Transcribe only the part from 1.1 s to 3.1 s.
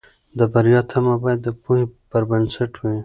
باید د پوهې پر بنسټ وي.